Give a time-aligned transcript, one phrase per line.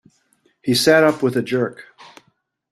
[0.63, 1.85] He sat up with a jerk.